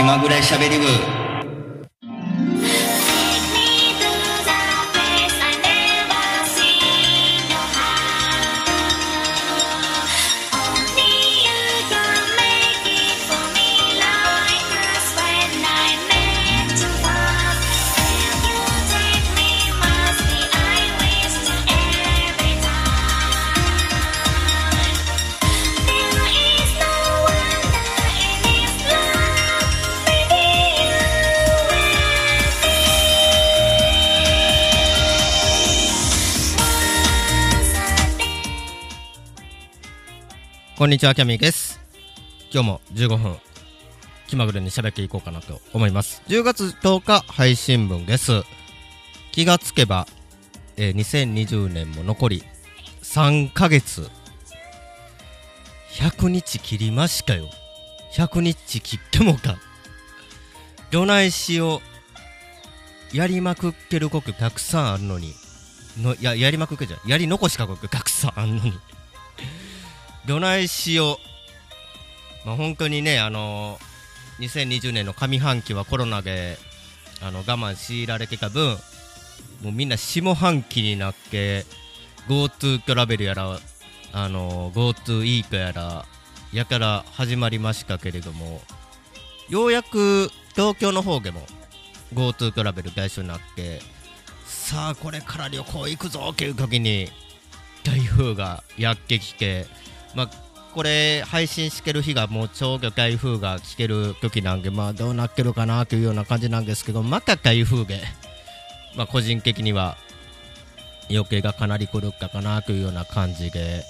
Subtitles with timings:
[0.00, 1.29] 気まぐれしゃべり部。
[40.80, 41.78] こんにちは、キャミーです。
[42.50, 43.36] 今日も15分、
[44.28, 46.22] 気まぐれに喋っていこうかなと思います。
[46.28, 48.44] 10月10日配信分です。
[49.30, 50.08] 気がつけば、
[50.78, 52.44] えー2020年も残り
[53.02, 54.08] 3ヶ月。
[55.90, 57.50] 100日切りましたよ。
[58.14, 59.58] 100日切ってもか。
[60.90, 61.82] どないしよ
[63.12, 63.16] う。
[63.18, 65.34] やりまくってることたくさんあるのに。
[66.00, 68.72] のややりまくってじゃんやり残しかことたくさんあるのに。
[70.30, 71.18] どないしよ
[72.44, 72.46] う。
[72.46, 73.90] まあ、本当にね、あのー
[74.40, 76.56] 2020年の上半期はコロナで
[77.20, 78.76] あの我慢強いられてた分、
[79.60, 81.66] もうみんな下半期になって、
[82.28, 83.58] GoTo トラベルやら、
[84.12, 86.06] あの GoTo イートやら、
[86.52, 88.62] やから始まりましたけれども、
[89.48, 91.42] ようやく東京の方でも
[92.14, 93.80] GoTo トラベル対象になって、
[94.46, 97.08] さあこれから旅行行くぞっていう時に、
[97.82, 99.66] 台風がやってきて、
[100.14, 100.30] まあ、
[100.74, 108.02] これ配信してる日がもうちょうど台風が来てる時なんで、まあ、どうなってるかなというような感じなんですけど、また台風で、
[108.94, 109.96] まあ、個人的には
[111.10, 113.84] 余計がかなり来るかかなというような感じで、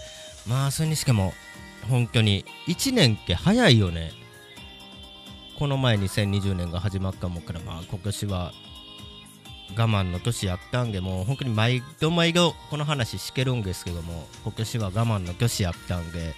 [0.47, 1.35] まあ、それにしても、
[1.89, 4.13] 本当に1年って早いよね。
[5.59, 8.53] この前2020年が始まったもんから、まあ、今年は
[9.77, 16.35] 我慢の年やったんで、もう本当に毎度毎度この話してるんですけども、今年は我慢の年やったんで、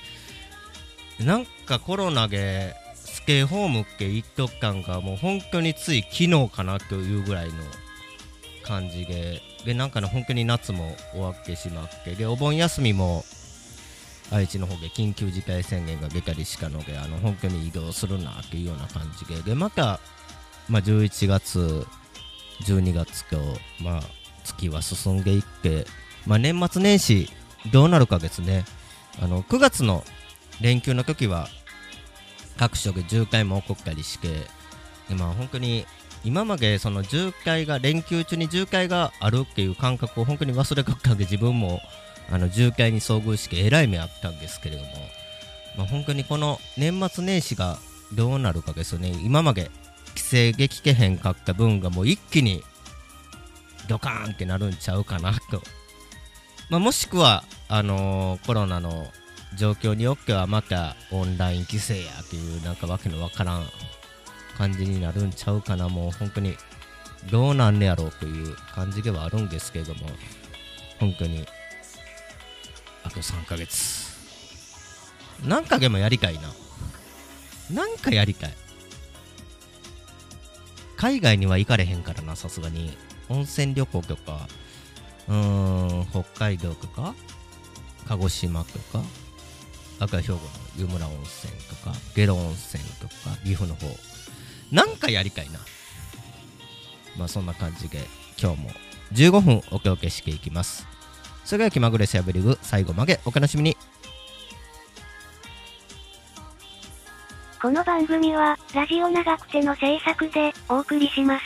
[1.21, 7.55] なんかコロナでステイホームって言っとったんが、もう本当につい昨日かなというぐらいの
[8.65, 13.25] 感じで、で、なんかね、本当に夏も終わってしまって、で、お盆休みも
[14.31, 20.01] 愛知の方で緊急事態宣言が出たりしたので、あの本当に移動するなっていうような感じで、で、また、
[20.69, 21.87] まあ、11月、
[22.65, 23.37] 12月と、
[23.83, 24.03] まあ、
[24.45, 25.87] 月は進んでいって、
[26.27, 27.29] まあ、年末年始
[27.73, 28.65] どうなるかですね。
[29.21, 30.05] あの9月の
[30.61, 31.49] 連休の時は
[32.57, 34.29] 各所で渋滞も起こったりして
[35.09, 35.87] でまあ本当に
[36.25, 41.81] 今までその渋滞が連休中に渋滞があるっていう感覚を本当に忘れかったんで自分も
[42.31, 44.89] あの渋滞に遭遇してえらい目あったんですけれども、
[45.77, 47.79] まあ、本当にこの年末年始が
[48.15, 49.13] どうなるかですよね。
[49.25, 49.71] 今まで
[50.13, 52.63] 規制できけへんかった分がもう一気に
[53.89, 55.63] ドカーンってなるんちゃうかなと、
[56.71, 59.07] まあ、もしくはあのーコロナの
[59.57, 63.65] 状況によってはまたオンライン規制やっていうなんかわけのわからん
[64.57, 66.57] 感じになるんちゃうかなもう本当に
[67.31, 70.01] どうなんねやろうという感じではあるんですけども
[70.99, 71.47] 本当に
[73.05, 74.13] あと3ヶ月。
[75.45, 76.43] なんかでもやりたいな。
[77.73, 78.55] なんかやりたい。
[81.03, 82.97] 海外には行かれへんからなさすがに。
[83.29, 84.47] 温泉旅行とか
[85.29, 87.15] うーん北海道とか
[88.07, 89.03] 鹿児島とか
[89.99, 90.39] 赤兵庫の
[90.77, 93.87] 湯村温泉とか下呂温泉とか岐阜の方。
[94.71, 95.59] なんかやりたいな。
[97.19, 97.99] まあそんな感じで
[98.41, 98.71] 今日も。
[99.13, 100.87] 15分おけおけしていきます。
[101.45, 103.77] それでは気まぐれしゃべり部最後までお楽しみに。
[107.63, 111.43] この番組は、ラジオ長くての制作で、お送りします。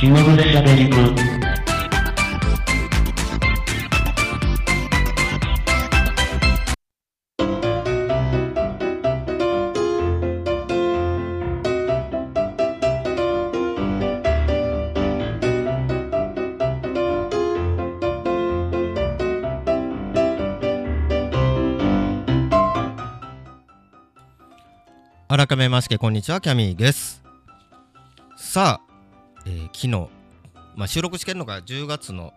[0.00, 1.39] 気まぐれしゃべりく
[25.30, 27.22] 改めましてこんにちはキャミーです。
[28.36, 28.92] さあ、
[29.46, 30.08] えー昨日、
[30.74, 32.32] まあ、収録してるのが10月の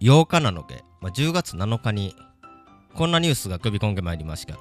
[0.00, 2.14] 8日なので、まあ、10月7日に
[2.94, 4.60] こんなニュースが飛び込んでまいりました。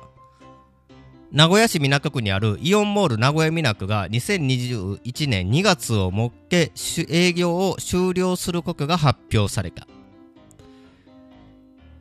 [1.31, 6.71] 名古屋市港区にあるイオンモール名古屋港が2021年2月をもって
[7.07, 9.85] 営業を終了することが発表された。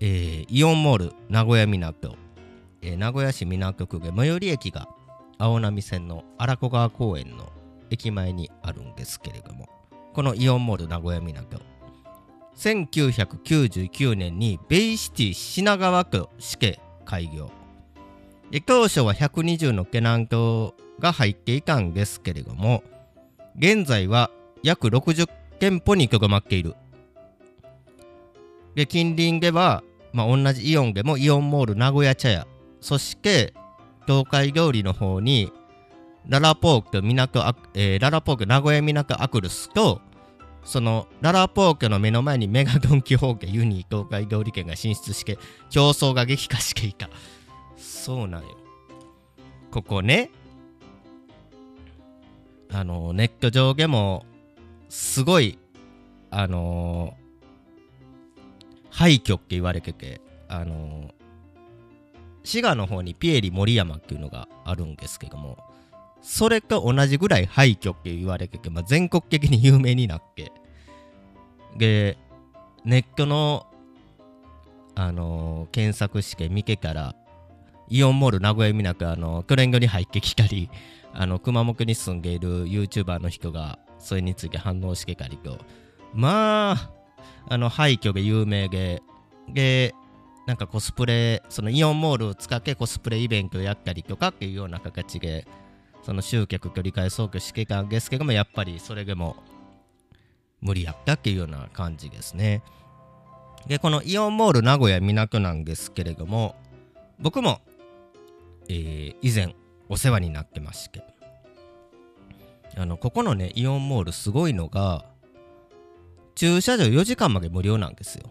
[0.00, 2.16] えーイオンモール名古屋港、
[2.80, 4.88] えー名古屋市港区で最寄り駅が
[5.38, 7.52] 青波線の荒子川公園の
[7.90, 9.68] 駅前にあるんですけれども
[10.14, 11.60] このイオンモール名古屋港。
[12.56, 17.50] 1999年にベイシティ品川区市警開業。
[18.50, 22.84] で当初は120のケナン橋が入っていたんですけれども
[23.58, 24.30] 現在は
[24.62, 25.26] 約60
[25.58, 26.76] 店舗にとどまっている。
[28.76, 29.82] で近隣では、
[30.12, 32.46] まあ、同じイオンでもイオンモール名古屋茶屋
[32.80, 33.54] そして
[34.06, 35.52] 東海通りの方に
[36.26, 40.00] ララポーク港ア、えーララポーク名古屋港アクルスと
[40.64, 45.38] そのララポークの目の前にメガドンキホーケユニー東海通り圏が進出して
[45.70, 47.10] 競争が激化していた。
[47.76, 48.48] そうなんよ。
[49.70, 50.30] ここね
[52.72, 54.24] あのネット上でも
[54.88, 55.58] すごい
[56.30, 57.14] あの
[58.90, 61.10] 廃墟って言われててあの
[62.44, 65.58] 滋賀の方にピエリ森山っていうのがあるんですけども
[66.22, 70.52] それと同じぐらい廃墟って言われてて、まあ、全国的に有名になって
[71.76, 72.16] で
[72.84, 73.66] ネットの
[74.96, 77.16] あの検索して見てから
[77.88, 80.70] イオンモール名古屋港あのクレンゴに入ってきたり
[81.12, 85.58] あの熊本に住んでいる YouTuber の人がそれについて反応してたりと。
[86.12, 86.90] まあ
[87.48, 89.02] あの廃墟で有名で
[89.48, 89.94] で
[90.46, 95.46] なんかコスプレそのイオンモールを使ってコスプレイベントをやったりとかっていうような形で
[96.02, 99.36] その集客と理解総挙してたんですけどもやっぱりそれでも
[100.60, 102.62] 無理やったっていうような感じですね。
[103.66, 106.54] でこのイオンモール名古屋港なんですけれども
[107.18, 107.60] 僕も、
[108.68, 109.54] えー以前
[109.88, 111.02] お世話になってまして。
[112.76, 115.04] あのここのねイオンモールすごいのが
[116.34, 118.30] 駐車場4時間まで無料なんですよ。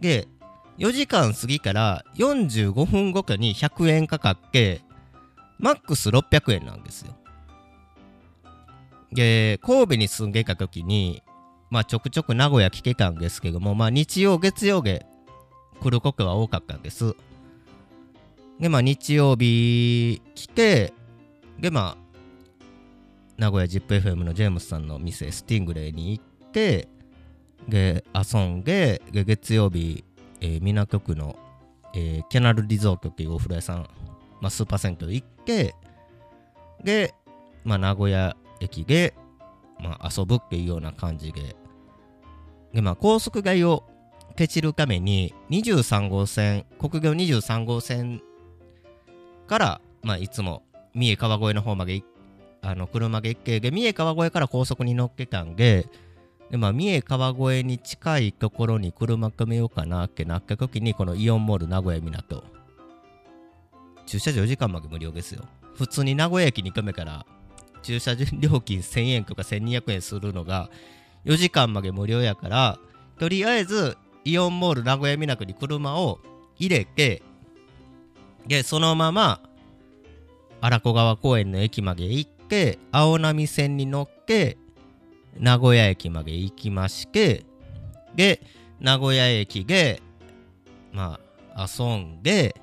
[0.00, 0.28] で
[0.78, 4.82] 4時間過ぎから45分後かに100円かかって
[5.58, 7.14] マックス600円なんですよ。
[9.12, 11.22] で神戸に住んでた時に
[11.70, 15.06] まあちょくちょく名古屋来てたんですけどもまあ日曜月曜で
[15.80, 17.14] 来ることは多かったんです。
[18.58, 20.92] でまあ日曜日来て
[21.58, 22.04] でまあ
[23.36, 26.88] 名古屋 ZIPFM のジェームスさんの店スティングレイに行って
[27.68, 30.04] で遊んでで月曜日、
[30.40, 31.36] えー港区の、
[31.94, 33.88] えーキャナルリゾートっていうお風呂屋さん、
[34.40, 35.74] まあ、スーパー銭湯行って
[36.82, 37.14] で、
[37.64, 39.14] まあ、名古屋駅で、
[39.80, 41.56] まあ、遊ぶっていうような感じで。
[42.72, 43.84] で、まあ、高速街を
[44.36, 48.20] ケチるために23号線国道23号線
[49.46, 50.62] から、まあ、いつも
[50.94, 52.02] 三重川越の方まで
[52.62, 55.86] あの車で行ってで三重川越から高速に乗っけたんで
[56.50, 62.44] で、まあ、三重川越に近いところに車止めようかなってなった時にこのイオンモール名古屋港。
[64.06, 65.44] 駐車場4時間まで無料ですよ。
[65.74, 67.26] 普通に名古屋駅に止めから
[67.82, 70.70] 駐車場料金1000円とか1200円するのが
[71.24, 72.78] 4時間まで無料やから
[73.18, 76.20] とりあえずイオンモール名古屋港に車を
[76.58, 77.22] 入れて
[78.46, 79.40] でそのまま
[80.60, 84.56] 荒子川公園の駅まで行って青波線に乗って
[85.38, 87.44] 名古屋駅まで行きまして
[88.14, 88.40] で
[88.80, 90.02] 名古屋駅で
[90.92, 91.18] ま
[91.54, 92.54] あ遊んで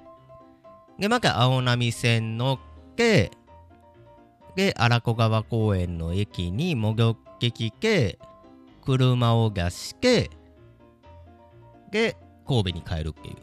[1.00, 3.32] でまた青波線乗って
[4.56, 8.20] で荒子川公園の駅に戻ってきて
[8.84, 10.30] 車を出して
[11.92, 12.16] で
[12.48, 13.36] 神戸に帰るっていう。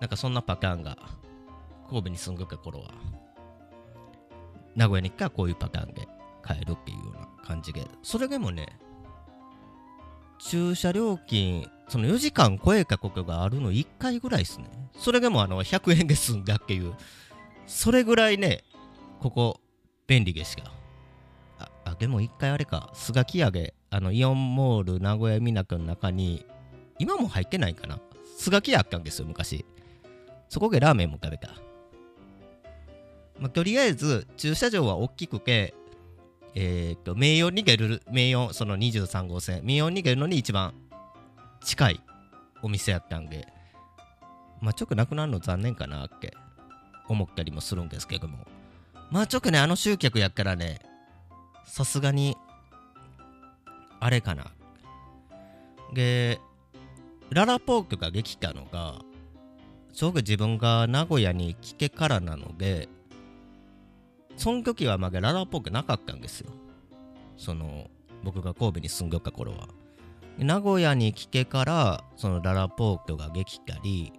[0.00, 0.96] なんかそんなパターンが
[1.88, 2.90] 神戸に住んでた頃は。
[4.76, 6.06] 名古屋に行ったらこういうパターンで。
[6.54, 7.86] 帰るっていうような感じで。
[8.02, 8.66] それでもね
[10.38, 14.66] 駐車料金その4時間超えたことがあるの1回ぐらいですね。
[14.96, 16.94] それでもあの100円で済んだっていう。
[17.66, 18.64] それぐらいね
[19.20, 19.60] ここ
[20.06, 20.70] 便利でした。
[21.58, 22.90] ああでも1回あれか。
[22.94, 26.46] スガキ屋であのイオンモール名古屋港の中に
[26.98, 27.98] 今も入ってないかな。
[28.36, 29.64] スガキ屋あったんですよ昔。
[30.48, 31.50] そこでラーメンも食べた。
[33.38, 35.74] まあ、とりあえず駐車場は大きくて、
[36.60, 39.60] えー、と名誉に出る名誉その23号線。
[39.64, 40.74] 名誉に出るのに一番
[41.62, 42.00] 近い
[42.62, 43.46] お店やったんで。
[44.60, 46.36] まあちょっとなくなるの残念かなって。
[47.08, 48.46] 思ったりもするんですけども。
[49.10, 50.80] まあちょっとねあの集客やったらね
[51.64, 52.36] さすがに
[54.00, 54.50] あれかな。
[55.94, 56.40] で
[57.30, 58.98] ララポークができたのが
[59.92, 62.88] ちょうど自分が名古屋に来てからなので
[64.38, 66.52] その時はまだララポークなかったんですよ。
[67.36, 67.90] その
[68.22, 69.68] 僕が神戸に住んでた頃は。
[70.38, 74.12] 名古屋に来てからそのララポートができたり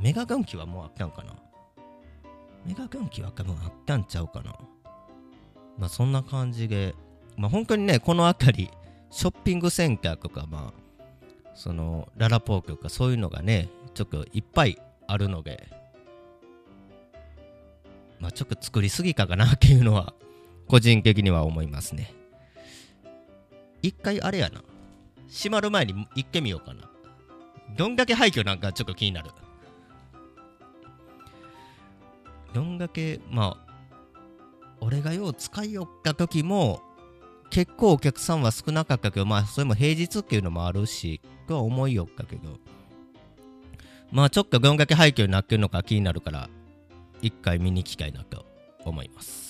[0.00, 1.34] メガ元気はもうあったんかな。
[2.64, 4.56] メガ元気は多分あったんちゃうかな。
[5.76, 6.94] まあそんな感じで。
[7.36, 8.70] まあ本当にねこの辺り
[9.10, 14.78] ショッピングセンターとかまあそのララポートとかそういうのがねちょっといっぱい
[15.08, 15.77] あるので。
[18.20, 20.14] まあちょっと作りすぎかかなっていうのは
[20.66, 22.14] 個人的には思いますね。
[23.82, 24.62] 一回あれやな。
[25.28, 26.90] 閉まる前に行ってみようかな。
[27.76, 29.30] どんだけ廃墟なんかちょっと気になる。
[32.52, 33.68] どんだけまあ
[34.80, 36.82] 俺がよう使いよった時も
[37.50, 42.58] 結構お客さんは少なかったけどまあそれも平日っていうのもあるしとは思いよったけど
[44.10, 46.48] まあちょっとどんだけ廃墟になってるのか気になるから
[47.20, 48.44] 一回見に行きたいなと
[48.84, 49.48] 思います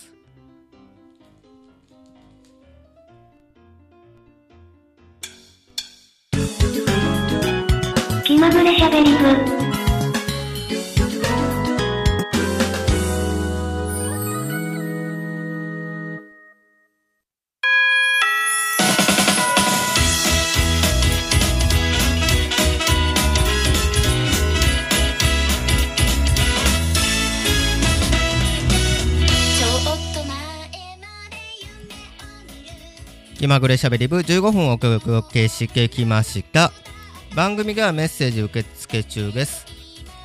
[8.25, 9.57] 気まぐれしゃべり部。
[33.48, 36.70] まぐれしゃべり部15分お届けしてきました。
[37.34, 39.64] 番組ではメッセージ受付中です。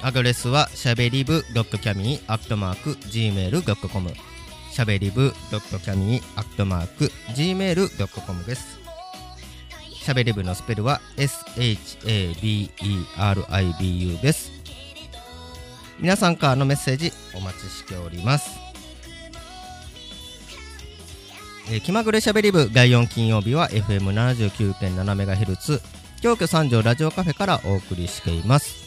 [0.01, 4.11] アドレスはしゃべり部 .cami アットマーク gmail.com
[4.71, 8.77] しゃべり部 .cami アットマーク gmail.com です。
[9.93, 12.41] しゃべり部のスペルは SHABERIBU
[14.21, 14.51] です。
[15.97, 18.62] 皆さんからのメッセージお待ちしております。
[21.69, 25.81] えー気まぐれしゃべり部第4金曜日は FM79.7MHz
[26.21, 28.83] 京都三条ラジオカフェからお送りしています。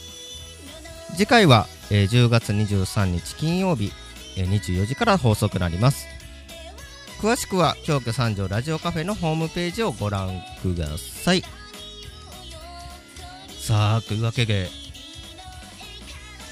[1.17, 3.93] 次回は、えー10月23日金曜日、
[4.37, 6.07] えー24時から放送となります。
[7.21, 11.43] 詳しくは京都三条ラジオカフェのホームページをご覧ください。
[13.61, 14.69] さあというわけで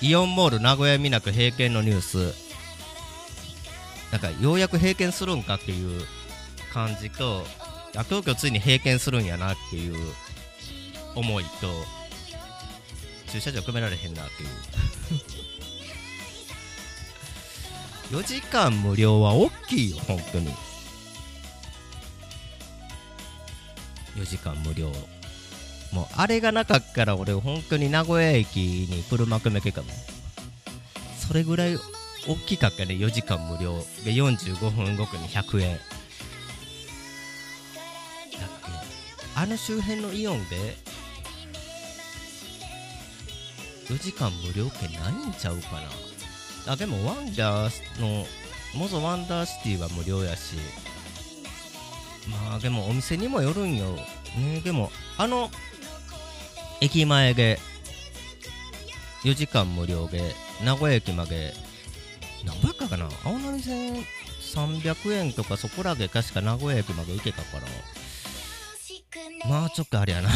[0.00, 2.43] イオンモール名古屋みなく閉店のニュース。
[4.14, 6.00] なんかようやく閉店するんかっていう
[6.72, 7.42] 感じと
[7.96, 9.96] あ東京ついに閉店するんやなっていう
[11.16, 11.50] 思いと
[13.32, 14.48] 駐車場組められへんなっていう。
[18.22, 20.54] 4時間無料は大きいよ本当に。
[24.14, 24.92] 4時間無料。
[25.90, 29.88] もうあれがなかったら俺本当に名古屋駅に車組めけかも。
[31.18, 31.76] それぐらい
[32.26, 32.94] 大きかったね。
[32.94, 33.74] 4時間無料。
[34.04, 35.76] で45分後に100円。
[35.76, 35.80] だっ
[38.32, 38.72] け
[39.34, 40.76] あの周辺のイオンで
[43.88, 45.80] 4時間無料ってないんちゃうか
[46.66, 46.72] な。
[46.72, 48.26] あでもワンダーの
[48.74, 50.56] 元ワンダーシティは無料やし。
[52.28, 53.96] まあでもお店にもよるんよ。
[54.38, 55.50] ねでもあの
[56.80, 57.58] 駅前で
[59.24, 61.54] 4時間無料で名古屋駅まで
[62.44, 64.04] 何倍かかな青波線
[64.54, 67.66] 300円とかそこらで確か名古屋駅まで行けたから。
[69.48, 70.30] まあちょっとあれやな。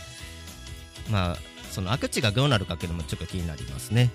[1.10, 1.38] まあ
[1.70, 4.10] その悪地がどうなるかっていうのもちょっと気になりますね。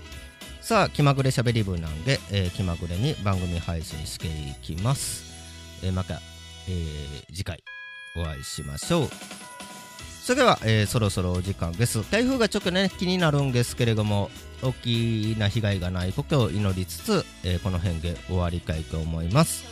[0.60, 5.24] さあ気まぐれしゃべり部なんで、えー気まぐれに番組配信していきます、
[5.82, 6.20] えーまた、
[6.68, 7.64] えー次回
[8.14, 9.10] お会いしましょう。
[10.24, 12.08] それでは、えーそろそろお時間です。
[12.12, 14.30] 台風がちょっとね気になるんですけれども
[14.62, 19.64] 大きな被害がないことを祈りつつ、えーこの辺で終わりたいと思います。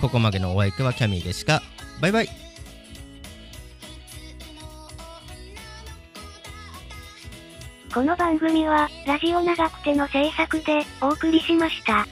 [0.00, 1.62] ここまでのお相手はキャミーでした。
[2.00, 2.28] バイバイ。
[7.94, 12.06] この番組は、ラジオ長くての制作でお送りしました。